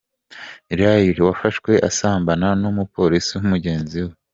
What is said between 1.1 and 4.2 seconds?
wafashwe asambana n’umupolisi mugenzi we.